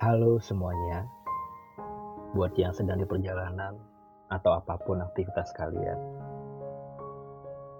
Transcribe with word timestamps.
Halo 0.00 0.40
semuanya, 0.40 1.04
buat 2.32 2.56
yang 2.56 2.72
sedang 2.72 2.96
di 2.96 3.04
perjalanan 3.04 3.76
atau 4.32 4.56
apa 4.56 4.80
pun 4.80 4.96
aktivitas 4.96 5.52
kalian. 5.52 6.00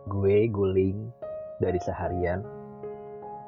Gue 0.04 0.44
guling 0.52 1.08
dari 1.64 1.80
seharian 1.80 2.44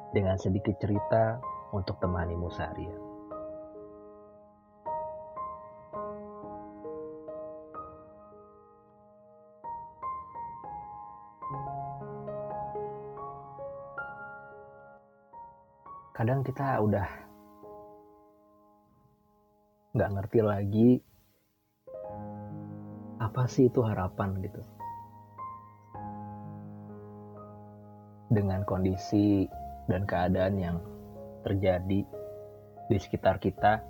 dengan 0.09 0.41
sedikit 0.41 0.73
cerita 0.81 1.37
untuk 1.69 2.01
temanimu 2.01 2.49
seharian. 2.49 2.97
Kadang 16.17 16.41
kita 16.41 16.81
udah 16.81 17.32
nggak 19.93 20.09
ngerti 20.09 20.39
lagi 20.41 20.89
apa 23.21 23.45
sih 23.45 23.69
itu 23.69 23.85
harapan 23.85 24.41
gitu. 24.41 24.61
Dengan 28.33 28.65
kondisi 28.65 29.45
dan 29.85 30.09
keadaan 30.09 30.57
yang 30.57 30.77
terjadi 31.45 32.01
di 32.89 32.97
sekitar 32.97 33.37
kita 33.37 33.85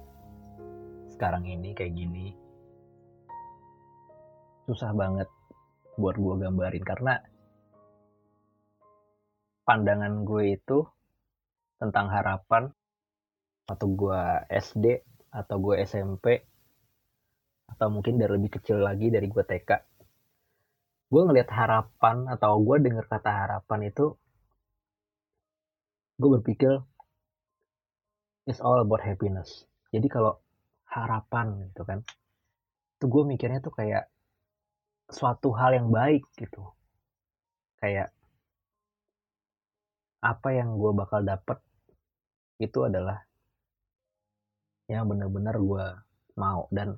sekarang 1.08 1.48
ini 1.48 1.72
kayak 1.72 1.94
gini 1.96 2.36
susah 4.66 4.92
banget 4.92 5.30
buat 5.96 6.18
gue 6.18 6.36
gambarin 6.42 6.84
karena 6.84 7.22
pandangan 9.64 10.26
gue 10.26 10.58
itu 10.58 10.84
tentang 11.78 12.10
harapan 12.10 12.74
atau 13.70 13.88
gue 13.88 14.22
SD 14.50 15.13
atau 15.34 15.58
gue 15.58 15.82
SMP 15.82 16.46
atau 17.74 17.88
mungkin 17.90 18.22
dari 18.22 18.38
lebih 18.38 18.62
kecil 18.62 18.78
lagi 18.86 19.10
dari 19.10 19.26
gue 19.26 19.44
TK 19.44 19.70
gue 21.10 21.22
ngelihat 21.26 21.50
harapan 21.50 22.30
atau 22.30 22.62
gue 22.62 22.78
denger 22.78 23.06
kata 23.10 23.30
harapan 23.30 23.90
itu 23.90 24.14
gue 26.22 26.30
berpikir 26.40 26.80
it's 28.48 28.60
all 28.60 28.80
about 28.80 29.04
happiness. 29.04 29.66
Jadi 29.94 30.08
kalau 30.12 30.40
harapan 30.90 31.70
gitu 31.70 31.84
kan 31.88 32.00
itu 32.98 33.06
gue 33.10 33.24
mikirnya 33.26 33.60
tuh 33.60 33.74
kayak 33.74 34.08
suatu 35.10 35.52
hal 35.54 35.76
yang 35.76 35.90
baik 35.92 36.24
gitu. 36.38 36.64
Kayak 37.80 38.16
apa 40.24 40.50
yang 40.56 40.80
gue 40.80 40.92
bakal 40.96 41.20
dapet 41.22 41.60
itu 42.64 42.80
adalah 42.88 43.28
yang 44.94 45.10
benar-benar 45.10 45.58
gue 45.58 45.86
mau. 46.38 46.70
Dan 46.70 46.98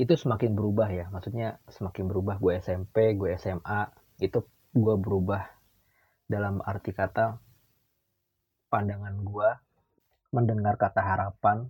itu 0.00 0.16
semakin 0.16 0.56
berubah 0.56 0.88
ya. 0.92 1.06
Maksudnya 1.12 1.60
semakin 1.68 2.04
berubah 2.08 2.36
gue 2.40 2.56
SMP 2.60 3.16
gue 3.16 3.36
SMA 3.36 3.88
itu 4.20 4.44
gue 4.72 4.96
berubah 4.96 5.44
dalam 6.30 6.62
arti 6.62 6.94
kata 6.94 7.36
pandangan 8.70 9.16
gue 9.20 9.48
mendengar 10.30 10.78
kata 10.78 11.02
harapan 11.02 11.66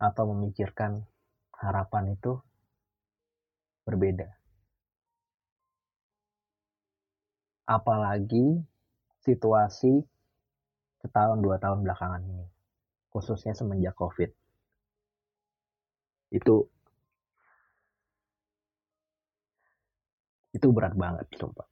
atau 0.00 0.24
memikirkan 0.32 1.04
harapan 1.56 2.16
itu 2.16 2.40
berbeda. 3.84 4.28
Apalagi 7.68 8.64
situasi 9.22 10.02
setahun 11.00 11.38
dua 11.44 11.56
tahun 11.60 11.84
belakangan 11.84 12.22
ini. 12.24 12.46
Khususnya 13.12 13.52
semenjak 13.56 13.96
covid. 13.96 14.30
Itu 16.32 16.68
itu 20.56 20.66
berat 20.72 20.96
banget 20.96 21.28
sumpah. 21.36 21.68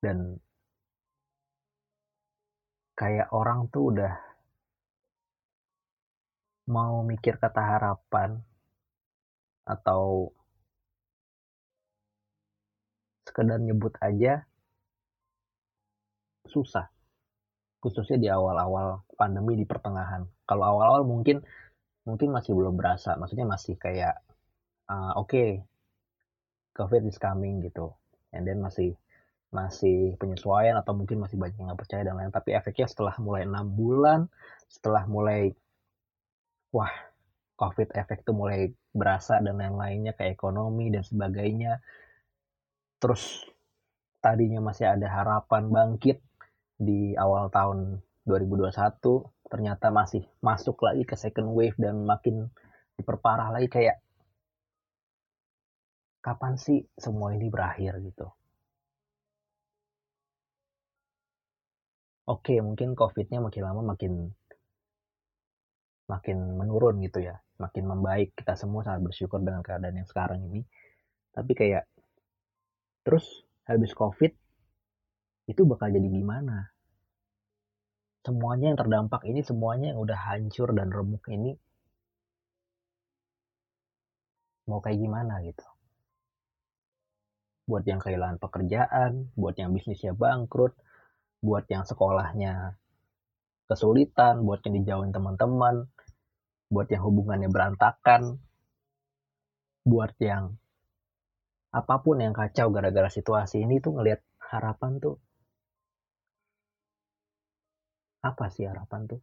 Dan 0.00 0.40
kayak 2.96 3.32
orang 3.32 3.68
tuh 3.72 3.92
udah 3.92 4.14
mau 6.68 7.00
mikir 7.02 7.40
kata 7.40 7.60
harapan 7.60 8.40
atau 9.64 10.32
sekedar 13.24 13.60
nyebut 13.62 13.94
aja 14.04 14.44
susah. 16.48 16.88
Khususnya 17.80 18.20
di 18.20 18.28
awal-awal 18.28 19.04
pandemi 19.16 19.56
di 19.56 19.64
pertengahan. 19.64 20.24
Kalau 20.44 20.64
awal-awal 20.76 21.04
mungkin 21.08 21.40
mungkin 22.04 22.32
masih 22.32 22.52
belum 22.52 22.76
berasa. 22.76 23.16
Maksudnya 23.16 23.48
masih 23.48 23.76
kayak 23.80 24.20
uh, 24.88 25.16
oke 25.16 25.28
okay, 25.32 25.48
covid 26.76 27.04
is 27.08 27.20
coming 27.20 27.64
gitu. 27.64 27.92
And 28.30 28.46
then 28.46 28.60
masih 28.60 28.96
masih 29.50 30.14
penyesuaian 30.16 30.78
atau 30.78 30.94
mungkin 30.94 31.18
masih 31.18 31.34
banyak 31.34 31.58
yang 31.58 31.74
nggak 31.74 31.82
percaya 31.82 32.06
dan 32.06 32.14
lain 32.14 32.30
tapi 32.30 32.54
efeknya 32.54 32.86
setelah 32.86 33.18
mulai 33.18 33.42
enam 33.42 33.66
bulan 33.74 34.30
setelah 34.70 35.10
mulai 35.10 35.50
wah 36.70 37.10
covid 37.58 37.90
efek 37.92 38.22
tuh 38.22 38.32
mulai 38.32 38.70
berasa 38.96 39.36
dan 39.44 39.60
yang 39.60 39.76
lainnya 39.76 40.16
kayak 40.16 40.38
ekonomi 40.38 40.88
dan 40.88 41.04
sebagainya. 41.04 41.84
Terus 42.96 43.44
tadinya 44.24 44.64
masih 44.64 44.88
ada 44.88 45.08
harapan 45.08 45.68
bangkit 45.68 46.24
di 46.80 47.12
awal 47.14 47.52
tahun 47.52 48.00
2021 48.24 48.72
ternyata 49.52 49.86
masih 49.92 50.24
masuk 50.40 50.80
lagi 50.86 51.04
ke 51.04 51.14
second 51.18 51.52
wave 51.52 51.76
dan 51.76 52.06
makin 52.08 52.48
diperparah 52.96 53.52
lagi 53.52 53.68
kayak 53.68 53.96
kapan 56.24 56.54
sih 56.56 56.84
semua 56.96 57.36
ini 57.36 57.52
berakhir? 57.52 58.00
gitu. 58.00 58.26
Oke 62.30 62.54
mungkin 62.62 62.94
covidnya 62.94 63.42
makin 63.42 63.62
lama 63.66 63.82
makin 63.92 64.12
makin 66.08 66.38
menurun 66.58 66.96
gitu 67.04 67.20
ya. 67.20 67.36
Makin 67.60 67.84
membaik 67.84 68.32
kita 68.38 68.56
semua 68.56 68.80
sangat 68.86 69.04
bersyukur 69.04 69.42
dengan 69.44 69.60
keadaan 69.66 70.00
yang 70.00 70.08
sekarang 70.08 70.40
ini. 70.48 70.64
Tapi 71.34 71.52
kayak 71.52 71.84
Terus 73.04 73.26
habis 73.64 73.92
COVID 73.96 74.32
itu 75.48 75.62
bakal 75.64 75.88
jadi 75.88 76.08
gimana? 76.08 76.74
Semuanya 78.20 78.74
yang 78.74 78.78
terdampak 78.78 79.24
ini, 79.24 79.40
semuanya 79.40 79.96
yang 79.96 80.00
udah 80.04 80.18
hancur 80.18 80.76
dan 80.76 80.92
remuk 80.92 81.24
ini 81.32 81.56
mau 84.68 84.78
kayak 84.78 85.00
gimana 85.00 85.40
gitu? 85.42 85.66
Buat 87.66 87.84
yang 87.88 87.98
kehilangan 88.02 88.38
pekerjaan, 88.38 89.32
buat 89.34 89.56
yang 89.56 89.72
bisnisnya 89.72 90.12
bangkrut, 90.14 90.76
buat 91.40 91.64
yang 91.72 91.88
sekolahnya 91.88 92.76
kesulitan, 93.66 94.42
buat 94.44 94.60
yang 94.66 94.82
dijauhin 94.82 95.14
teman-teman, 95.14 95.86
buat 96.68 96.86
yang 96.90 97.02
hubungannya 97.06 97.48
berantakan, 97.50 98.38
buat 99.86 100.12
yang 100.22 100.58
apa 101.70 102.02
pun 102.02 102.18
yang 102.18 102.34
kacau 102.34 102.74
gara-gara 102.74 103.06
situasi 103.06 103.62
ini 103.62 103.78
tuh 103.78 103.94
ngelihat 103.94 104.20
harapan 104.42 104.98
tuh 104.98 105.22
apa 108.20 108.44
sih 108.52 108.64
harapan 108.68 109.00
tuh? 109.10 109.20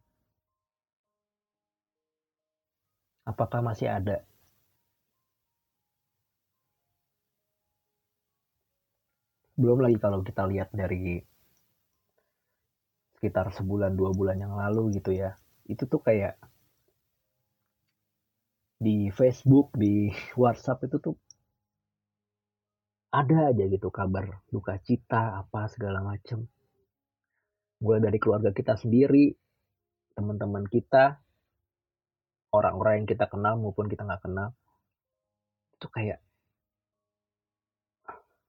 Apakah 3.28 3.60
masih 3.60 3.88
ada? 3.92 4.24
Belum 9.58 9.78
lagi 9.82 9.98
kalau 9.98 10.22
kita 10.22 10.46
lihat 10.46 10.70
dari 10.70 11.18
sekitar 13.18 13.50
sebulan 13.50 13.98
dua 13.98 14.14
bulan 14.14 14.38
yang 14.38 14.54
lalu 14.54 14.94
gitu 14.98 15.10
ya, 15.10 15.34
itu 15.66 15.82
tuh 15.90 15.98
kayak 15.98 16.38
di 18.78 19.10
Facebook, 19.10 19.74
di 19.74 20.14
WhatsApp 20.42 20.86
itu 20.86 20.96
tuh 21.02 21.14
ada 23.10 23.50
aja 23.50 23.64
gitu 23.66 23.88
kabar 23.90 24.44
duka 24.52 24.76
cita 24.84 25.40
apa 25.42 25.66
segala 25.72 26.04
macem 26.04 26.44
mulai 27.78 28.00
dari 28.02 28.18
keluarga 28.18 28.50
kita 28.50 28.74
sendiri 28.74 29.30
teman-teman 30.18 30.66
kita 30.66 31.22
orang-orang 32.50 33.04
yang 33.04 33.08
kita 33.08 33.30
kenal 33.30 33.54
maupun 33.60 33.86
kita 33.86 34.02
nggak 34.02 34.22
kenal. 34.24 34.50
Itu 35.76 35.86
kayak 35.92 36.18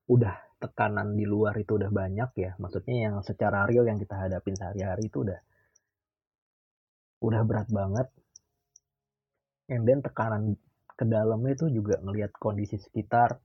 udah 0.10 0.36
tekanan 0.58 1.14
di 1.14 1.30
luar 1.30 1.54
itu 1.62 1.78
udah 1.78 1.92
banyak 1.94 2.31
ya. 2.36 2.52
Maksudnya 2.58 2.96
yang 3.10 3.16
secara 3.22 3.70
real 3.70 3.86
yang 3.86 4.02
kita 4.02 4.18
hadapin 4.18 4.58
sehari-hari 4.58 5.08
itu 5.08 5.22
udah 5.22 5.40
udah 7.22 7.42
berat 7.46 7.70
banget. 7.70 8.08
And 9.70 9.86
then 9.86 10.02
tekanan 10.02 10.58
ke 10.98 11.06
dalamnya 11.06 11.54
itu 11.54 11.70
juga 11.70 12.02
ngelihat 12.02 12.34
kondisi 12.36 12.81
sekitar 12.81 13.38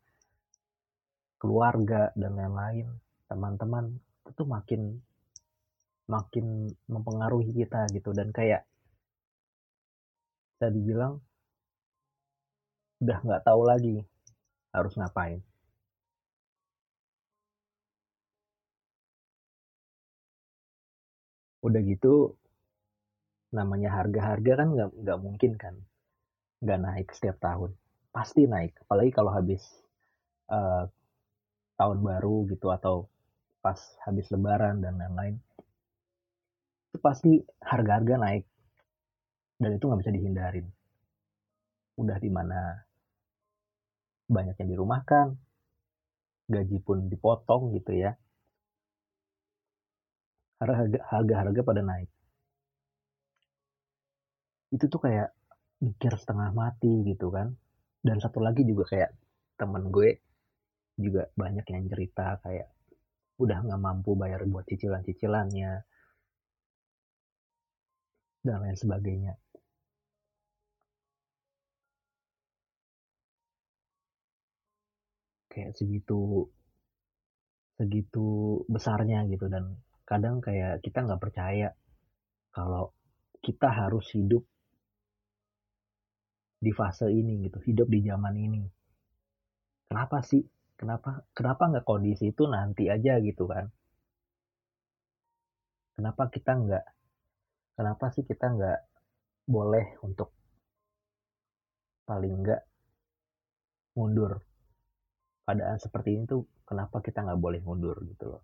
keluarga 1.37 2.09
dan 2.17 2.35
lain-lain 2.41 2.89
teman-teman 3.29 4.01
itu 4.25 4.43
makin 4.49 5.05
makin 6.09 6.69
mempengaruhi 6.89 7.51
kita 7.55 7.89
gitu. 7.97 8.11
Dan 8.13 8.29
kayak 8.35 8.63
bisa 10.55 10.67
dibilang 10.71 11.15
udah 13.03 13.19
nggak 13.27 13.43
tahu 13.45 13.63
lagi 13.69 13.97
harus 14.75 14.93
ngapain. 14.99 15.41
Udah 21.65 21.81
gitu 21.81 22.37
namanya 23.55 23.91
harga-harga 24.03 24.53
kan 24.61 24.69
nggak 24.75 24.91
nggak 25.03 25.19
mungkin 25.23 25.53
kan 25.63 25.75
nggak 26.63 26.81
naik 26.81 27.09
setiap 27.17 27.37
tahun. 27.41 27.71
Pasti 28.15 28.47
naik 28.47 28.73
apalagi 28.85 29.11
kalau 29.13 29.31
habis 29.35 29.63
uh, 30.49 30.87
tahun 31.79 31.99
baru 32.01 32.47
gitu 32.53 32.71
atau 32.71 33.11
pas 33.65 33.79
habis 34.07 34.29
lebaran 34.31 34.85
dan 34.85 35.01
lain-lain 35.01 35.37
itu 36.95 37.03
pasti 37.03 37.43
harga-harga 37.59 38.23
naik. 38.23 38.47
Dan 39.59 39.75
itu 39.75 39.83
nggak 39.83 39.99
bisa 39.99 40.15
dihindarin. 40.15 40.67
Udah 41.99 42.23
di 42.23 42.31
mana 42.31 42.87
banyak 44.31 44.55
yang 44.63 44.79
dirumahkan 44.79 45.35
gaji 46.47 46.79
pun 46.87 47.11
dipotong 47.11 47.75
gitu 47.75 47.99
ya. 47.99 48.15
Harga-harga 50.63 51.61
pada 51.67 51.83
naik. 51.83 52.07
Itu 54.71 54.87
tuh 54.87 55.03
kayak 55.03 55.35
mikir 55.83 56.15
setengah 56.15 56.55
mati 56.55 57.03
gitu 57.11 57.35
kan. 57.35 57.59
Dan 57.99 58.23
satu 58.23 58.39
lagi 58.39 58.63
juga 58.63 58.87
kayak 58.87 59.11
temen 59.59 59.91
gue 59.91 60.23
juga 60.95 61.27
banyak 61.35 61.67
yang 61.75 61.91
cerita 61.91 62.39
kayak 62.39 62.71
udah 63.43 63.67
nggak 63.67 63.83
mampu 63.83 64.15
bayar 64.15 64.47
buat 64.47 64.63
cicilan-cicilannya 64.71 65.94
dan 68.45 68.61
lain 68.61 68.77
sebagainya. 68.77 69.35
Kayak 75.49 75.73
segitu 75.79 76.53
segitu 77.81 78.61
besarnya 78.69 79.25
gitu. 79.33 79.49
Dan 79.49 79.81
kadang 80.05 80.45
kayak 80.45 80.85
kita 80.85 81.09
nggak 81.09 81.23
percaya 81.25 81.73
kalau 82.53 82.93
kita 83.41 83.69
harus 83.73 84.07
hidup 84.13 84.45
di 86.65 86.73
fase 86.73 87.13
ini 87.13 87.45
gitu 87.49 87.59
hidup 87.65 87.89
di 87.89 88.01
zaman 88.05 88.35
ini. 88.37 88.63
Kenapa 89.89 90.21
sih? 90.25 90.45
Kenapa 90.75 91.25
kenapa 91.37 91.71
nggak 91.71 91.87
kondisi 91.87 92.33
itu 92.33 92.45
nanti 92.49 92.89
aja 92.89 93.21
gitu 93.21 93.45
kan? 93.49 93.69
Kenapa 95.95 96.27
kita 96.29 96.53
nggak 96.59 96.85
kenapa 97.75 98.11
sih 98.15 98.25
kita 98.25 98.47
nggak 98.55 98.81
boleh 99.45 99.99
untuk 100.03 100.31
paling 102.09 102.35
nggak 102.43 102.63
mundur 103.95 104.43
keadaan 105.45 105.79
seperti 105.79 106.17
ini 106.17 106.25
tuh 106.27 106.43
kenapa 106.65 107.05
kita 107.05 107.23
nggak 107.23 107.41
boleh 107.41 107.61
mundur 107.61 107.97
gitu 108.09 108.35
loh 108.35 108.43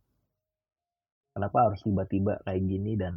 kenapa 1.33 1.71
harus 1.71 1.81
tiba-tiba 1.83 2.43
kayak 2.45 2.63
gini 2.63 2.95
dan 2.95 3.17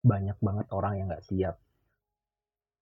banyak 0.00 0.36
banget 0.40 0.66
orang 0.72 0.96
yang 0.96 1.06
nggak 1.12 1.24
siap 1.28 1.60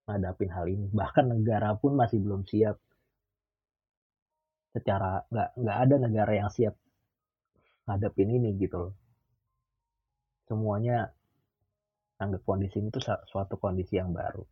ngadapin 0.09 0.49
hal 0.49 0.65
ini. 0.65 0.89
Bahkan 0.89 1.25
negara 1.29 1.77
pun 1.77 1.93
masih 1.93 2.19
belum 2.25 2.49
siap. 2.49 2.81
Secara 4.73 5.29
nggak 5.29 5.51
nggak 5.61 5.79
ada 5.85 5.95
negara 6.01 6.33
yang 6.33 6.49
siap 6.49 6.75
ngadepin 7.85 8.33
ini 8.33 8.57
gitu 8.57 8.89
loh. 8.89 8.95
Semuanya 10.49 11.13
anggap 12.23 12.43
kondisi 12.49 12.77
ini 12.83 12.89
tuh 12.91 13.03
suatu 13.31 13.55
kondisi 13.63 13.95
yang 14.01 14.11
baru. 14.11 14.43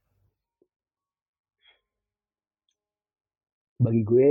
Bagi 3.77 4.03
gue, 4.09 4.31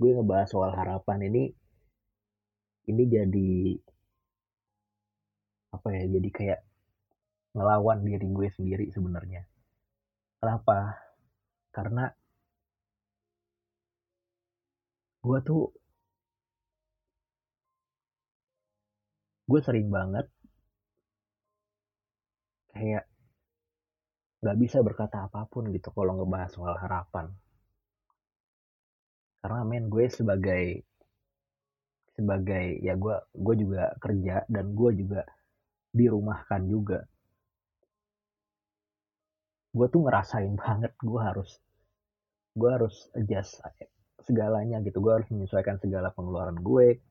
gue 0.00 0.10
ngebahas 0.14 0.48
soal 0.50 0.70
harapan 0.74 1.18
ini, 1.28 1.42
ini 2.90 3.02
jadi 3.14 3.50
apa 5.76 5.88
ya? 5.94 6.04
Jadi 6.08 6.28
kayak 6.32 6.60
ngelawan 7.54 7.98
diri 8.08 8.26
gue 8.36 8.48
sendiri 8.56 8.86
sebenarnya. 8.94 9.42
Kenapa? 10.40 10.78
Karena 11.74 12.04
gue 15.22 15.38
tuh 15.46 15.60
gue 19.50 19.60
sering 19.66 19.88
banget 19.96 20.26
kayak 22.78 23.04
nggak 24.38 24.58
bisa 24.62 24.78
berkata 24.86 25.26
apa 25.26 25.50
pun 25.50 25.66
gitu 25.74 25.90
kalau 25.90 26.12
ngebahas 26.14 26.50
soal 26.54 26.74
harapan. 26.78 27.26
Karena 29.42 29.62
men 29.66 29.84
gue 29.90 30.06
sebagai 30.06 30.64
sebagai 32.14 32.66
ya 32.86 32.94
gue 33.02 33.16
gue 33.34 33.54
juga 33.62 33.82
kerja 33.98 34.46
dan 34.54 34.66
gue 34.78 34.90
juga 34.94 35.20
dirumahkan 35.90 36.62
juga. 36.70 36.98
Gue 39.74 39.86
tuh 39.90 40.00
ngerasain 40.06 40.54
banget 40.62 40.94
gue 41.02 41.20
harus 41.28 41.50
gue 42.54 42.70
harus 42.70 42.94
adjust 43.18 43.58
segalanya 44.22 44.78
gitu. 44.86 45.02
Gue 45.02 45.18
harus 45.18 45.28
menyesuaikan 45.34 45.82
segala 45.82 46.14
pengeluaran 46.14 46.58
gue. 46.62 47.02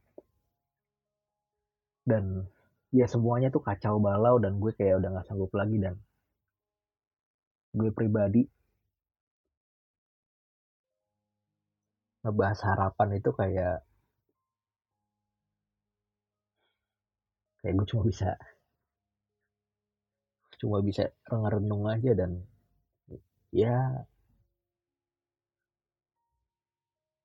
Dan 2.07 2.47
ya 2.91 3.05
semuanya 3.07 3.47
tuh 3.55 3.63
kacau 3.67 3.99
balau 3.99 4.35
dan 4.43 4.59
gue 4.61 4.71
kayak 4.77 4.99
udah 4.99 5.09
gak 5.19 5.27
sanggup 5.27 5.51
lagi 5.59 5.77
dan 5.83 5.95
gue 7.77 7.89
pribadi 7.91 8.41
ngebahas 12.23 12.59
harapan 12.67 13.09
itu 13.19 13.29
kayak 13.39 13.75
kayak 17.59 17.73
gue 17.77 17.87
cuma 17.91 18.03
bisa 18.07 18.29
cuma 20.57 20.77
bisa 20.81 21.03
renung 21.29 21.85
aja 21.85 22.11
dan 22.17 22.31
ya 23.53 24.07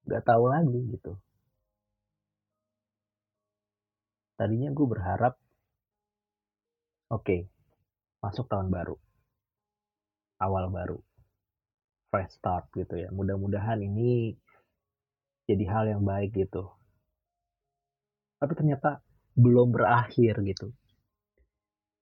nggak 0.06 0.22
tahu 0.28 0.44
lagi 0.52 0.78
gitu. 0.92 1.12
Tadinya 4.38 4.68
gue 4.76 4.86
berharap 4.92 5.41
oke. 7.12 7.36
Masuk 8.24 8.48
tahun 8.48 8.72
baru. 8.72 8.96
Awal 10.40 10.72
baru. 10.72 10.98
Fresh 12.08 12.40
start 12.40 12.72
gitu 12.72 12.96
ya. 12.96 13.12
Mudah-mudahan 13.12 13.78
ini 13.84 14.32
jadi 15.46 15.64
hal 15.68 15.84
yang 15.92 16.02
baik 16.02 16.32
gitu. 16.32 16.72
Tapi 18.40 18.52
ternyata 18.56 19.04
belum 19.36 19.70
berakhir 19.70 20.40
gitu. 20.42 20.72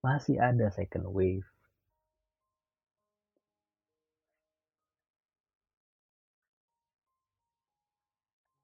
Masih 0.00 0.40
ada 0.40 0.72
second 0.72 1.12
wave. 1.12 1.44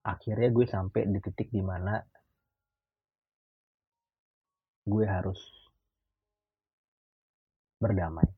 Akhirnya 0.07 0.49
gue 0.55 0.67
sampai 0.71 1.03
di 1.11 1.19
titik 1.19 1.51
di 1.51 1.61
mana 1.61 1.99
gue 4.87 5.03
harus 5.03 5.66
berdamai. 7.81 8.29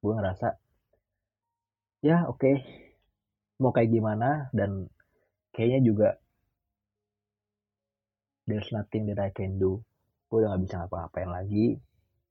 Gue 0.00 0.12
ngerasa, 0.16 0.56
ya 2.00 2.24
oke, 2.24 2.40
okay, 2.40 2.56
mau 3.60 3.72
kayak 3.72 3.92
gimana? 3.92 4.48
Dan 4.56 4.88
kayaknya 5.52 5.80
juga 5.84 6.08
there's 8.48 8.72
nothing 8.72 9.06
that 9.12 9.20
I 9.20 9.30
can 9.30 9.60
do. 9.60 9.84
Gue 10.32 10.42
udah 10.42 10.56
gak 10.56 10.62
bisa 10.64 10.74
ngapa-ngapain 10.80 11.30
lagi 11.30 11.76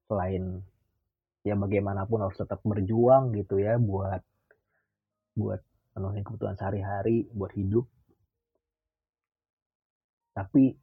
selain 0.10 0.65
ya 1.46 1.56
bagaimanapun 1.56 2.25
harus 2.25 2.36
tetap 2.36 2.60
berjuang 2.65 3.32
gitu 3.38 3.62
ya 3.62 3.79
buat 3.79 4.20
buat 5.38 5.62
penuhin 5.94 6.25
kebutuhan 6.25 6.58
sehari-hari 6.58 7.29
buat 7.32 7.53
hidup. 7.53 7.86
Tapi 10.34 10.75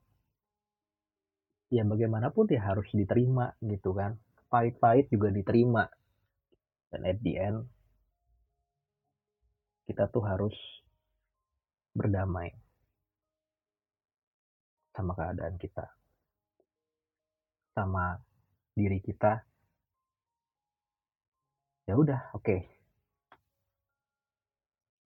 ya 1.72 1.82
bagaimanapun 1.82 2.46
ya 2.50 2.62
harus 2.62 2.86
diterima 2.94 3.54
gitu 3.62 3.90
kan 3.96 4.14
pahit-pahit 4.46 5.10
juga 5.10 5.34
diterima 5.34 5.84
dan 6.94 7.02
at 7.02 7.18
the 7.22 7.34
end 7.34 7.66
kita 9.86 10.10
tuh 10.10 10.22
harus 10.26 10.54
berdamai 11.94 12.50
sama 14.96 15.12
keadaan 15.12 15.60
kita, 15.60 15.84
sama 17.76 18.16
diri 18.72 18.98
kita. 19.04 19.44
Ya 21.86 21.94
udah, 21.94 22.32
oke. 22.34 22.42
Okay. 22.42 22.60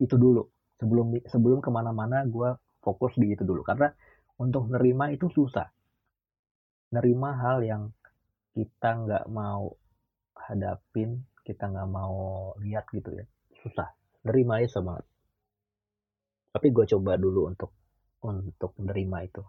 Itu 0.01 0.17
dulu 0.17 0.49
sebelum 0.81 1.21
sebelum 1.29 1.59
ke 1.61 1.69
mana-mana 1.69 2.25
gue 2.25 2.57
fokus 2.81 3.13
di 3.21 3.37
itu 3.37 3.45
dulu 3.45 3.61
karena 3.61 3.93
untuk 4.41 4.73
nerima 4.73 5.13
itu 5.13 5.29
susah 5.29 5.69
nerima 6.91 7.31
hal 7.39 7.63
yang 7.63 7.83
kita 8.55 9.07
nggak 9.07 9.25
mau 9.31 9.75
hadapin 10.35 11.23
kita 11.47 11.71
nggak 11.71 11.91
mau 11.91 12.53
lihat 12.63 12.87
gitu 12.91 13.15
ya. 13.15 13.25
Susah. 13.63 13.91
Nerima 14.27 14.61
aja 14.61 14.79
banget 14.85 15.07
tapi 16.51 16.75
gue 16.75 16.85
coba 16.87 17.15
dulu 17.15 17.51
untuk 17.51 17.71
untuk 18.27 18.75
menerima 18.83 19.19
itu. 19.27 19.43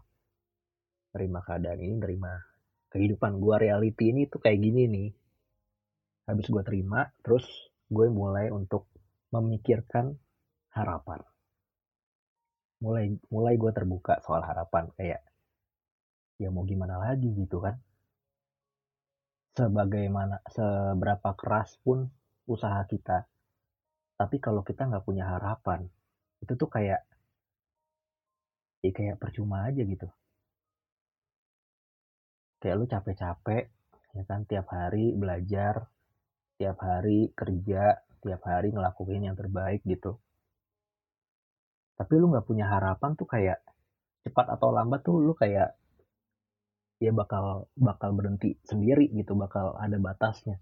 Nerima 1.17 1.39
keadaan 1.43 1.79
ini 1.81 1.95
nerima 1.98 2.31
kehidupan 2.93 3.41
gue 3.41 3.55
reality 3.57 4.13
ini 4.13 4.29
tuh 4.29 4.39
kayak 4.39 4.62
gini 4.62 4.86
nih. 4.88 5.10
Habis 6.29 6.48
gue 6.48 6.63
terima 6.63 7.10
terus 7.25 7.43
gue 7.89 8.07
mulai 8.07 8.53
untuk 8.53 8.88
memikirkan 9.33 10.13
harapan. 10.71 11.19
Mulai 12.86 13.17
mulai 13.33 13.53
gue 13.57 13.71
terbuka 13.74 14.21
soal 14.21 14.45
harapan. 14.45 14.93
Kayak 14.93 15.25
ya 16.41 16.50
mau 16.50 16.65
gimana 16.65 16.98
lagi 16.98 17.29
gitu 17.38 17.62
kan. 17.62 17.77
Sebagaimana 19.53 20.41
seberapa 20.50 21.38
keras 21.38 21.77
pun 21.86 22.10
usaha 22.50 22.81
kita. 22.89 23.29
Tapi 24.17 24.38
kalau 24.41 24.65
kita 24.65 24.89
nggak 24.89 25.05
punya 25.05 25.29
harapan 25.29 25.86
itu 26.41 26.57
tuh 26.57 26.69
kayak 26.69 27.05
ya 28.81 28.89
kayak 28.89 29.21
percuma 29.21 29.69
aja 29.69 29.86
gitu. 29.86 30.10
Kayak 32.57 32.75
lu 32.81 32.86
capek-capek 32.89 33.63
ya 34.17 34.24
kan 34.25 34.43
tiap 34.50 34.67
hari 34.74 35.13
belajar 35.13 35.88
tiap 36.57 36.77
hari 36.83 37.31
kerja 37.33 38.01
tiap 38.21 38.41
hari 38.45 38.69
ngelakuin 38.74 39.29
yang 39.29 39.38
terbaik 39.38 39.81
gitu. 39.86 40.17
Tapi 41.98 42.13
lu 42.17 42.33
nggak 42.33 42.45
punya 42.45 42.65
harapan 42.69 43.13
tuh 43.13 43.29
kayak 43.29 43.62
cepat 44.21 44.45
atau 44.57 44.69
lambat 44.69 45.01
tuh 45.01 45.17
lu 45.17 45.33
kayak 45.33 45.74
ya 47.01 47.10
bakal 47.10 47.65
bakal 47.74 48.13
berhenti 48.13 48.62
sendiri 48.62 49.10
gitu 49.10 49.34
bakal 49.34 49.74
ada 49.81 49.98
batasnya. 49.98 50.62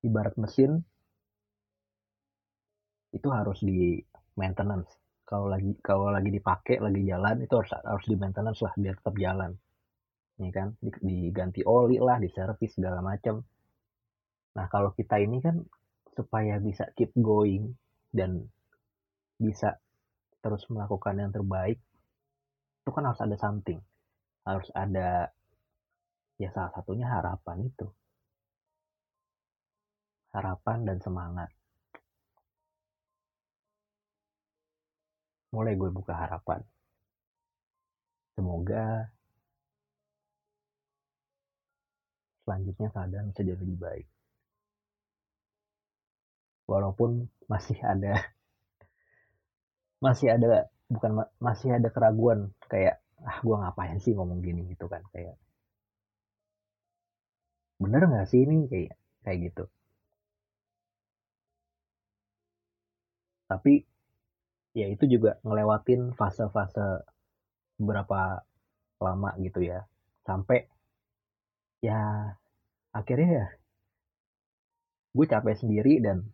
Ibarat 0.00 0.40
mesin 0.40 0.80
itu 3.12 3.28
harus 3.28 3.60
di 3.60 4.00
maintenance. 4.40 4.88
Kalau 5.28 5.52
lagi 5.52 5.76
kalau 5.84 6.08
lagi 6.08 6.32
dipakai 6.32 6.80
lagi 6.80 7.04
jalan 7.04 7.44
itu 7.44 7.52
harus 7.52 7.76
harus 7.84 8.06
di 8.08 8.16
maintenance 8.16 8.64
lah 8.64 8.72
biar 8.72 8.96
tetap 8.96 9.16
jalan. 9.20 9.52
Ya 10.40 10.50
kan? 10.56 10.80
Diganti 10.80 11.60
oli 11.68 12.00
lah 12.00 12.16
di 12.16 12.32
servis 12.32 12.72
segala 12.72 13.04
macam. 13.04 13.44
Nah 14.56 14.66
kalau 14.72 14.96
kita 14.96 15.20
ini 15.20 15.44
kan 15.44 15.60
supaya 16.16 16.56
bisa 16.56 16.88
keep 16.96 17.12
going 17.20 17.76
dan 18.16 18.48
bisa 19.36 19.76
terus 20.40 20.64
melakukan 20.72 21.20
yang 21.20 21.30
terbaik 21.36 21.78
itu 22.82 22.90
kan 22.90 23.04
harus 23.04 23.20
ada 23.20 23.36
something 23.36 23.78
harus 24.48 24.72
ada 24.72 25.28
ya 26.40 26.48
salah 26.56 26.72
satunya 26.72 27.04
harapan 27.04 27.68
itu. 27.68 27.86
Harapan 30.32 30.88
dan 30.88 30.98
semangat. 31.04 31.50
Mulai 35.52 35.76
gue 35.76 35.90
buka 35.92 36.16
harapan. 36.16 36.64
Semoga 38.36 39.12
selanjutnya 42.44 42.88
keadaan 42.88 43.28
bisa 43.28 43.44
jadi 43.44 43.60
lebih 43.60 43.76
baik. 43.76 44.06
Walaupun 46.64 47.28
masih 47.48 47.76
ada 47.84 48.32
masih 50.04 50.30
ada 50.30 50.70
bukan 50.86 51.26
masih 51.42 51.74
ada 51.74 51.88
keraguan 51.90 52.54
kayak 52.70 53.02
ah 53.26 53.38
gue 53.46 53.56
ngapain 53.60 53.98
sih 54.04 54.12
ngomong 54.16 54.40
gini? 54.46 54.60
Gitu 54.72 54.86
kan 54.92 55.02
kayak 55.14 55.34
bener 57.82 58.02
nggak 58.10 58.26
sih 58.30 58.40
ini? 58.44 58.56
Kayak 58.70 58.94
kayak 59.24 59.38
gitu. 59.50 59.64
Tapi 63.50 63.72
ya 64.76 64.86
itu 64.92 65.04
juga 65.08 65.40
ngelewatin 65.46 66.12
fase-fase 66.18 67.02
berapa 67.80 68.44
lama 69.00 69.30
gitu 69.42 69.60
ya. 69.64 69.86
Sampai 70.26 70.68
ya 71.80 72.34
akhirnya 72.92 73.28
ya 73.40 73.46
gue 75.16 75.26
capek 75.26 75.56
sendiri 75.58 75.98
dan 76.04 76.26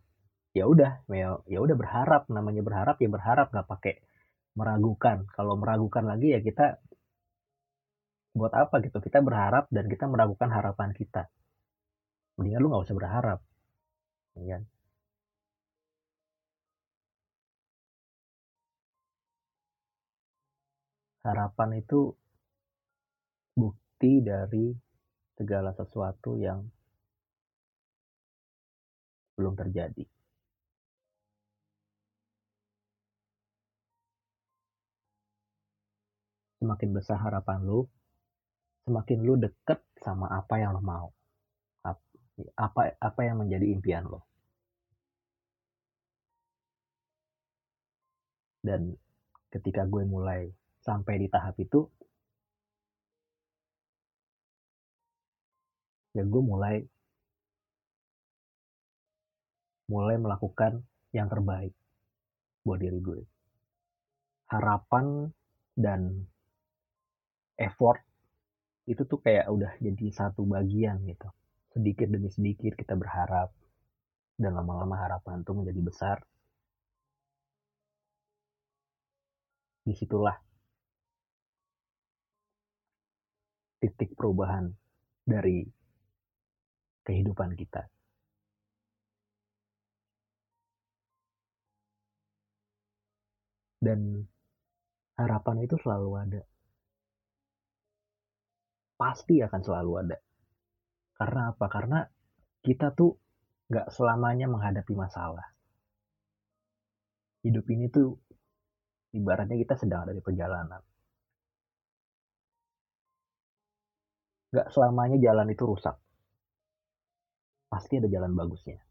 ya 0.53 0.65
udah 0.69 1.03
ya 1.49 1.59
udah 1.65 1.75
berharap 1.75 2.27
namanya 2.31 2.61
berharap 2.63 2.95
ya 3.01 3.09
berharap 3.11 3.47
nggak 3.51 3.67
pakai 3.67 3.95
meragukan. 4.55 5.27
Kalau 5.35 5.53
meragukan 5.59 6.03
lagi 6.07 6.27
ya 6.35 6.39
kita 6.41 6.79
buat 8.35 8.51
apa 8.55 8.75
gitu? 8.83 8.97
Kita 8.99 9.19
berharap 9.23 9.67
dan 9.71 9.85
kita 9.87 10.05
meragukan 10.11 10.49
harapan 10.51 10.91
kita. 10.95 11.27
Mendingan 12.39 12.59
lu 12.63 12.67
nggak 12.71 12.85
usah 12.87 12.97
berharap. 12.99 13.39
Ya. 14.39 14.59
Harapan 21.25 21.69
itu 21.81 22.13
bukti 23.57 24.21
dari 24.21 24.75
segala 25.39 25.71
sesuatu 25.73 26.37
yang 26.37 26.63
belum 29.35 29.55
terjadi. 29.55 30.14
Semakin 36.65 36.97
besar 36.97 37.21
harapan 37.21 37.61
lu, 37.61 37.85
semakin 38.89 39.21
lu 39.21 39.37
deket 39.37 39.85
sama 40.01 40.25
apa 40.33 40.57
yang 40.57 40.73
lo 40.73 40.81
mau. 40.81 41.13
Apa 42.57 42.97
apa 42.97 43.21
yang 43.21 43.45
menjadi 43.45 43.69
impian 43.69 44.09
lo. 44.09 44.25
Dan 48.65 48.97
ketika 49.53 49.85
gue 49.85 50.01
mulai 50.09 50.49
sampai 50.81 51.21
di 51.21 51.29
tahap 51.29 51.53
itu, 51.61 51.85
ya 56.17 56.25
gue 56.25 56.41
mulai 56.41 56.81
mulai 59.85 60.17
melakukan 60.17 60.81
yang 61.13 61.29
terbaik 61.29 61.77
buat 62.65 62.81
diri 62.81 62.97
gue. 63.05 63.21
Harapan 64.49 65.29
dan 65.77 66.25
effort 67.59 67.99
itu 68.85 69.01
tuh 69.07 69.17
kayak 69.17 69.49
udah 69.49 69.71
jadi 69.81 70.05
satu 70.13 70.45
bagian 70.45 71.01
gitu. 71.09 71.29
Sedikit 71.73 72.07
demi 72.07 72.29
sedikit 72.29 72.77
kita 72.77 72.93
berharap 72.93 73.49
dan 74.37 74.51
lama-lama 74.53 74.95
harapan 74.99 75.41
tuh 75.41 75.55
menjadi 75.57 75.81
besar. 75.81 76.17
Di 79.85 79.93
situlah 79.93 80.37
titik 83.81 84.17
perubahan 84.17 84.73
dari 85.25 85.61
kehidupan 87.05 87.53
kita. 87.53 87.85
Dan 93.77 94.25
harapan 95.21 95.61
itu 95.61 95.77
selalu 95.77 96.09
ada 96.17 96.41
pasti 99.05 99.37
akan 99.37 99.61
selalu 99.61 99.91
ada. 100.01 100.17
Karena 101.13 101.53
apa? 101.53 101.65
Karena 101.69 102.01
kita 102.65 102.89
tuh 102.97 103.13
nggak 103.69 103.93
selamanya 103.93 104.49
menghadapi 104.49 104.97
masalah. 104.97 105.45
Hidup 107.45 107.69
ini 107.69 107.85
tuh 107.93 108.17
ibaratnya 109.13 109.61
kita 109.61 109.77
sedang 109.77 110.09
ada 110.09 110.13
di 110.17 110.25
perjalanan. 110.25 110.81
Nggak 114.49 114.73
selamanya 114.73 115.21
jalan 115.21 115.53
itu 115.53 115.63
rusak. 115.69 115.95
Pasti 117.69 118.01
ada 118.01 118.09
jalan 118.09 118.33
bagusnya. 118.33 118.81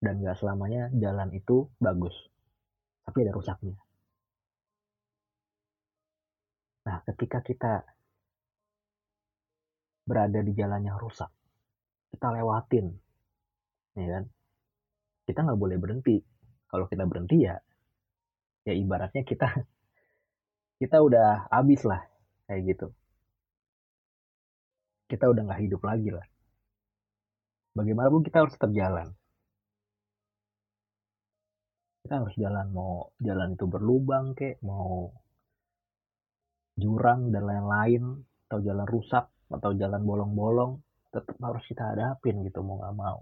Dan 0.00 0.24
nggak 0.24 0.40
selamanya 0.40 0.88
jalan 0.96 1.28
itu 1.36 1.68
bagus. 1.76 2.16
Tapi 3.04 3.28
ada 3.28 3.36
rusaknya. 3.36 3.76
Nah, 6.84 7.00
ketika 7.04 7.40
kita 7.44 7.93
berada 10.04 10.40
di 10.44 10.52
jalan 10.52 10.84
yang 10.84 11.00
rusak. 11.00 11.28
Kita 12.12 12.30
lewatin 12.30 12.86
ya 13.96 14.06
kan? 14.20 14.24
Kita 15.24 15.38
nggak 15.42 15.60
boleh 15.60 15.76
berhenti. 15.80 16.16
Kalau 16.68 16.84
kita 16.86 17.08
berhenti 17.08 17.42
ya 17.42 17.56
ya 18.64 18.72
ibaratnya 18.72 19.22
kita 19.28 19.44
kita 20.80 20.96
udah 21.00 21.48
habis 21.48 21.82
lah 21.88 22.04
kayak 22.46 22.62
gitu. 22.76 22.86
Kita 25.08 25.24
udah 25.28 25.42
nggak 25.48 25.62
hidup 25.64 25.82
lagi 25.84 26.10
lah. 26.12 26.26
Bagaimanapun 27.74 28.22
kita 28.22 28.46
harus 28.46 28.54
tetap 28.54 28.70
jalan. 28.70 29.10
Kita 32.04 32.20
harus 32.20 32.36
jalan 32.36 32.68
mau 32.68 33.10
jalan 33.16 33.56
itu 33.56 33.64
berlubang 33.64 34.36
kek 34.36 34.60
mau 34.60 35.08
jurang 36.76 37.30
dan 37.30 37.48
lain-lain 37.48 38.02
atau 38.46 38.58
jalan 38.60 38.86
rusak 38.86 39.30
atau 39.58 39.70
jalan 39.74 40.02
bolong-bolong 40.02 40.78
tetap 41.14 41.38
harus 41.38 41.64
kita 41.70 41.94
hadapin 41.94 42.42
gitu 42.42 42.60
mau 42.66 42.82
nggak 42.82 42.96
mau. 42.98 43.18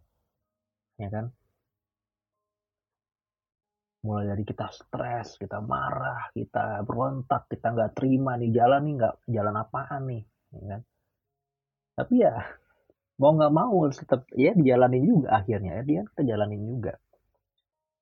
Ya 0.96 1.08
kan? 1.12 1.26
Mulai 4.02 4.34
dari 4.34 4.42
kita 4.42 4.66
stres 4.72 5.38
kita 5.38 5.62
marah 5.62 6.32
kita 6.34 6.82
berontak 6.82 7.46
kita 7.46 7.70
nggak 7.70 7.92
terima 7.94 8.34
nih 8.40 8.50
jalan 8.50 8.82
nih 8.82 8.94
nggak 8.98 9.14
jalan 9.30 9.54
apaan 9.60 10.02
nih 10.08 10.22
ya 10.56 10.64
kan? 10.76 10.80
Tapi 11.92 12.14
ya 12.18 12.34
mau 13.20 13.32
nggak 13.36 13.54
mau 13.54 13.76
tetap 13.92 14.26
ya 14.34 14.56
dijalanin 14.56 15.04
juga 15.04 15.28
akhirnya 15.38 15.78
ya 15.78 15.82
dia 15.84 16.00
kita 16.08 16.22
jalanin 16.24 16.62
juga. 16.66 16.96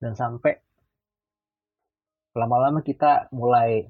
Dan 0.00 0.16
sampai 0.16 0.56
lama-lama 2.32 2.80
kita 2.80 3.28
mulai 3.34 3.84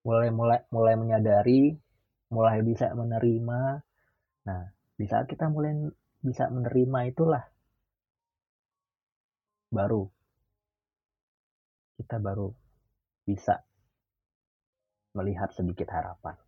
mulai 0.00 0.32
mulai 0.32 0.60
mulai 0.72 0.94
menyadari 0.96 1.76
mulai 2.30 2.62
bisa 2.62 2.94
menerima. 2.94 3.60
Nah 4.46 4.62
di 4.96 5.04
saat 5.06 5.26
kita 5.26 5.50
mulai 5.50 5.74
bisa 6.20 6.46
menerima 6.48 6.98
itulah 7.10 7.44
baru 9.70 10.10
kita 12.00 12.16
baru 12.18 12.50
bisa 13.28 13.62
melihat 15.14 15.50
sedikit 15.52 15.90
harapan. 15.90 16.38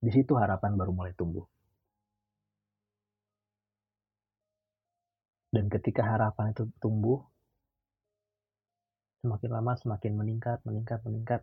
Di 0.00 0.10
situ 0.12 0.36
harapan 0.36 0.76
baru 0.76 0.92
mulai 0.92 1.12
tumbuh. 1.16 1.44
Dan 5.52 5.72
ketika 5.72 6.04
harapan 6.04 6.52
itu 6.52 6.68
tumbuh 6.82 7.24
semakin 9.24 9.50
lama 9.56 9.72
semakin 9.78 10.12
meningkat 10.18 10.60
meningkat 10.68 11.00
meningkat. 11.06 11.42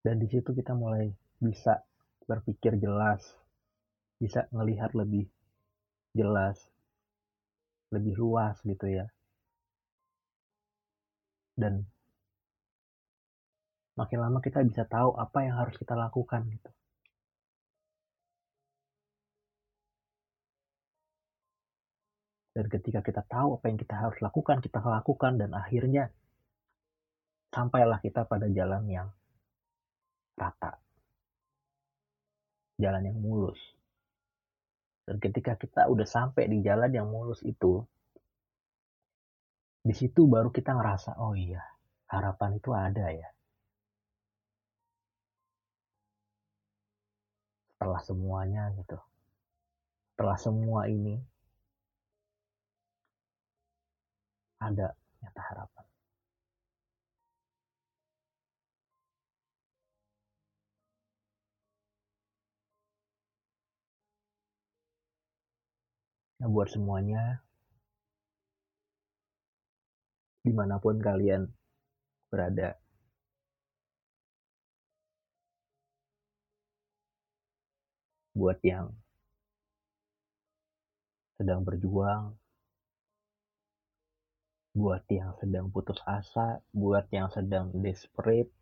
Dan 0.00 0.22
di 0.22 0.30
situ 0.30 0.54
kita 0.56 0.72
mulai 0.72 1.12
bisa 1.42 1.84
berpikir 2.28 2.76
jelas 2.76 3.24
bisa 4.20 4.44
melihat 4.52 4.92
lebih 4.92 5.24
jelas 6.12 6.60
lebih 7.88 8.14
luas 8.20 8.60
gitu 8.68 8.84
ya 8.84 9.08
dan 11.56 11.88
makin 13.96 14.20
lama 14.20 14.38
kita 14.44 14.60
bisa 14.62 14.84
tahu 14.84 15.16
apa 15.16 15.38
yang 15.42 15.56
harus 15.56 15.74
kita 15.80 15.96
lakukan 15.96 16.44
gitu 16.52 16.70
dan 22.52 22.66
ketika 22.68 23.00
kita 23.00 23.22
tahu 23.24 23.56
apa 23.56 23.64
yang 23.72 23.78
kita 23.80 23.94
harus 23.96 24.18
lakukan 24.20 24.60
kita 24.60 24.78
lakukan 24.84 25.40
dan 25.40 25.56
akhirnya 25.56 26.12
sampailah 27.54 27.98
kita 28.04 28.28
pada 28.28 28.46
jalan 28.52 28.84
yang 28.86 29.08
rata. 30.36 30.87
Jalan 32.78 33.10
yang 33.10 33.18
mulus. 33.18 33.58
Dan 35.02 35.18
ketika 35.18 35.56
kita 35.58 35.88
udah 35.90 36.06
sampai 36.06 36.46
di 36.46 36.62
jalan 36.62 36.92
yang 36.92 37.08
mulus 37.10 37.42
itu, 37.42 37.82
di 39.82 39.94
situ 39.96 40.28
baru 40.28 40.52
kita 40.52 40.76
ngerasa, 40.76 41.16
oh 41.18 41.32
iya, 41.32 41.64
harapan 42.12 42.60
itu 42.60 42.70
ada 42.76 43.08
ya. 43.08 43.28
Setelah 47.72 48.02
semuanya 48.04 48.62
gitu. 48.76 49.00
Setelah 50.12 50.36
semua 50.36 50.86
ini, 50.92 51.16
ada 54.60 54.92
nyata 55.24 55.42
harapan. 55.48 55.87
Nah, 66.38 66.46
buat 66.46 66.70
semuanya, 66.70 67.42
di 70.46 70.54
mana 70.54 70.78
pun 70.78 71.02
kalian 71.02 71.50
berada, 72.30 72.78
buat 78.38 78.62
yang 78.62 78.94
sedang 81.34 81.66
berjuang, 81.66 82.38
buat 84.78 85.02
yang 85.10 85.34
sedang 85.42 85.74
putus 85.74 85.98
asa, 86.06 86.62
buat 86.70 87.10
yang 87.10 87.34
sedang 87.34 87.74
desperate, 87.74 88.54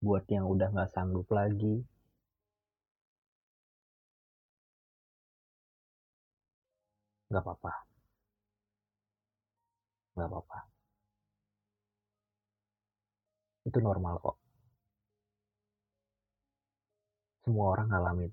buat 0.00 0.24
yang 0.32 0.48
udah 0.48 0.72
gak 0.72 0.88
sanggup 0.96 1.28
lagi, 1.28 1.84
nggak 7.30 7.42
apa-apa. 7.46 7.72
Nggak 10.14 10.28
apa-apa. 10.30 10.58
Itu 13.68 13.78
normal 13.86 14.14
kok. 14.24 14.36
Semua 17.44 17.66
orang 17.72 17.88
ngalamin. 17.90 18.32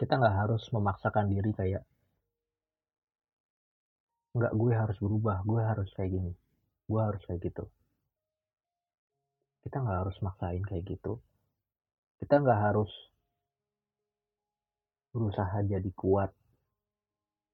Kita 0.00 0.12
nggak 0.18 0.36
harus 0.40 0.62
memaksakan 0.74 1.26
diri 1.32 1.50
kayak 1.58 1.82
nggak 4.36 4.52
gue 4.60 4.72
harus 4.80 4.98
berubah 5.04 5.36
gue 5.50 5.62
harus 5.70 5.90
kayak 5.96 6.10
gini 6.14 6.32
gue 6.90 7.00
harus 7.08 7.22
kayak 7.26 7.40
gitu 7.46 7.64
kita 9.60 9.76
nggak 9.80 9.98
harus 10.06 10.16
maksain 10.24 10.64
kayak 10.64 10.84
gitu. 10.88 11.20
Kita 12.20 12.40
nggak 12.40 12.60
harus 12.72 12.92
berusaha 15.10 15.58
jadi 15.66 15.90
kuat 15.92 16.30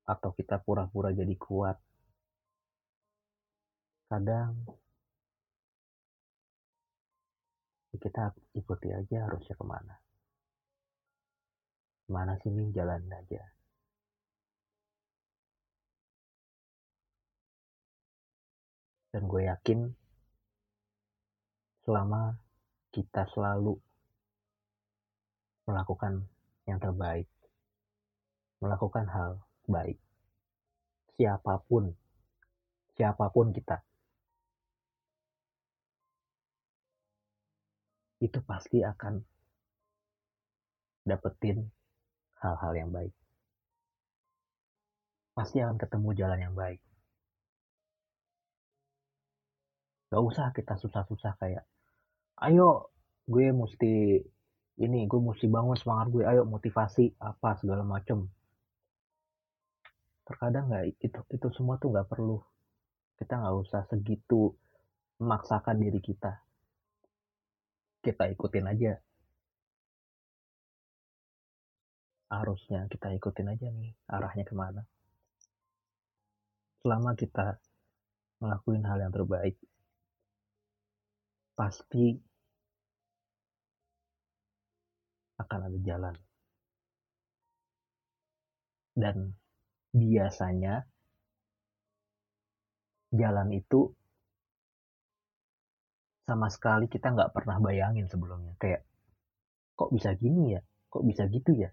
atau 0.07 0.31
kita 0.37 0.63
pura-pura 0.63 1.11
jadi 1.11 1.35
kuat. 1.35 1.79
Kadang 4.07 4.55
kita 7.97 8.31
ikuti 8.55 8.93
aja 8.93 9.27
harusnya 9.27 9.57
ke 9.57 9.65
mana. 9.67 9.97
Mana 12.07 12.39
sini 12.39 12.71
jalan 12.71 13.03
aja? 13.11 13.43
Dan 19.11 19.27
gue 19.27 19.49
yakin 19.49 20.06
selama 21.87 22.35
kita 22.91 23.31
selalu 23.31 23.79
melakukan 25.71 26.27
yang 26.67 26.83
terbaik, 26.83 27.31
melakukan 28.59 29.07
hal 29.07 29.39
baik, 29.71 29.95
siapa 31.15 31.63
pun, 31.71 31.95
siapa 32.99 33.31
pun 33.31 33.55
kita, 33.55 33.79
itu 38.19 38.39
pasti 38.43 38.83
akan 38.83 39.23
dapetin 41.07 41.71
hal-hal 42.43 42.73
yang 42.75 42.91
baik. 42.91 43.15
Pasti 45.39 45.63
akan 45.63 45.79
ketemu 45.79 46.09
jalan 46.19 46.41
yang 46.51 46.55
baik. 46.59 46.83
Gak 50.07 50.23
usah 50.23 50.55
kita 50.55 50.79
susah-susah 50.79 51.35
kayak 51.43 51.65
ayo 52.47 52.93
gue 53.27 53.51
mesti 53.51 54.23
ini 54.77 55.09
gue 55.09 55.21
mesti 55.21 55.49
bangun 55.49 55.75
semangat 55.75 56.13
gue 56.13 56.23
ayo 56.23 56.45
motivasi 56.45 57.17
apa 57.19 57.57
segala 57.59 57.83
macem. 57.83 58.29
Terkadang 60.27 60.69
nggak 60.69 60.85
itu 61.01 61.21
itu 61.33 61.49
semua 61.57 61.81
tuh 61.81 61.91
nggak 61.91 62.07
perlu. 62.07 62.39
Kita 63.17 63.41
nggak 63.41 63.57
usah 63.67 63.83
segitu 63.89 64.53
memaksakan 65.19 65.81
diri 65.81 65.99
kita. 65.99 66.39
Kita 68.05 68.29
ikutin 68.31 68.67
aja. 68.69 68.93
Arusnya 72.27 72.85
kita 72.91 73.15
ikutin 73.17 73.49
aja 73.49 73.67
nih 73.71 73.91
arahnya 74.11 74.45
ke 74.45 74.55
mana. 74.55 74.83
Selama 76.83 77.17
kita 77.17 77.57
ngelakuin 78.43 78.85
hal 78.85 78.99
yang 79.01 79.15
terbaik 79.15 79.57
pasti 81.57 82.13
akan 85.41 85.61
ada 85.73 85.79
jalan. 85.81 86.15
Dan 88.97 89.33
biasanya 89.93 90.85
jalan 93.13 93.49
itu 93.53 93.93
sama 96.27 96.51
sekali 96.51 96.91
kita 96.91 97.13
nggak 97.13 97.33
pernah 97.33 97.57
bayangin 97.61 98.09
sebelumnya. 98.11 98.57
Kayak, 98.59 98.83
kok 99.79 99.93
bisa 99.93 100.13
gini 100.17 100.59
ya? 100.59 100.61
Kok 100.91 101.05
bisa 101.05 101.29
gitu 101.29 101.53
ya? 101.55 101.71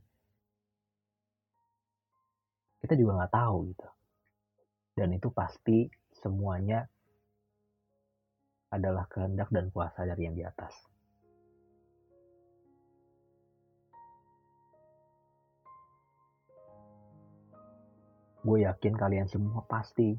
Kita 2.83 2.93
juga 2.99 3.23
nggak 3.23 3.33
tahu 3.33 3.57
gitu. 3.71 3.87
Dan 4.93 5.09
itu 5.17 5.31
pasti 5.33 5.89
semuanya 6.21 6.85
adalah 8.73 9.05
kehendak 9.05 9.53
dan 9.53 9.69
kuasa 9.69 10.01
dari 10.09 10.25
yang 10.25 10.33
di 10.33 10.41
atas. 10.41 10.73
Gue 18.43 18.65
yakin 18.67 18.97
kalian 18.97 19.29
semua 19.29 19.63
pasti 19.69 20.17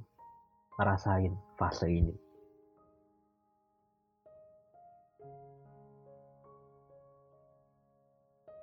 ngerasain 0.81 1.35
fase 1.61 1.91
ini. 1.93 2.17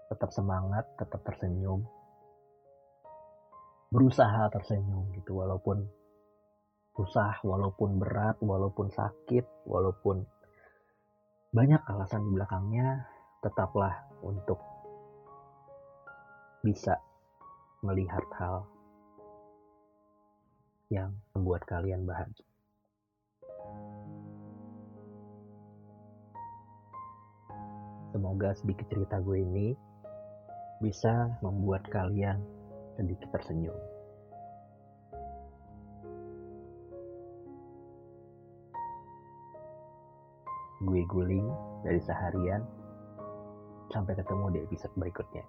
Tetap 0.10 0.34
semangat, 0.34 0.88
tetap 0.98 1.22
tersenyum. 1.22 1.86
Berusaha 3.94 4.50
tersenyum 4.50 5.14
gitu 5.20 5.38
walaupun 5.44 5.86
susah, 6.96 7.40
walaupun 7.44 7.98
berat, 7.98 8.36
walaupun 8.44 8.92
sakit, 8.92 9.48
walaupun 9.64 10.28
banyak 11.52 11.80
alasan 11.88 12.24
di 12.28 12.32
belakangnya, 12.36 13.08
tetaplah 13.44 14.08
untuk 14.24 14.60
bisa 16.62 17.00
melihat 17.82 18.24
hal 18.38 18.70
yang 20.94 21.16
membuat 21.34 21.66
kalian 21.66 22.06
bahagia. 22.06 22.46
Semoga 28.12 28.52
sedikit 28.60 28.92
cerita 28.92 29.24
gue 29.24 29.40
ini 29.40 29.72
bisa 30.84 31.32
membuat 31.40 31.88
kalian 31.88 32.44
sedikit 33.00 33.32
tersenyum. 33.32 33.91
Gue 40.82 41.06
guling 41.06 41.46
dari 41.86 42.02
seharian. 42.02 42.66
Sampai 43.94 44.18
ketemu 44.18 44.46
di 44.50 44.60
episode 44.66 44.94
berikutnya. 44.98 45.46